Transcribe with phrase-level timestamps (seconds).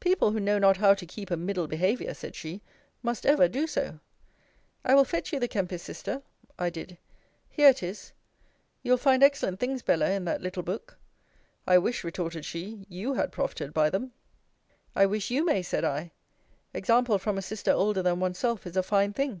[0.00, 2.60] People who know not how to keep a middle behaviour, said she,
[3.02, 4.00] must ever do so.
[4.84, 6.20] I will fetch you the Kempis, Sister.
[6.58, 6.98] I did.
[7.48, 8.12] Here it is.
[8.82, 10.98] You will find excellent things, Bella, in that little book.
[11.66, 14.12] I wish, retorted she, you had profited by them.
[14.94, 16.10] I wish you may, said I.
[16.74, 19.40] Example from a sister older than one's self is a fine thing.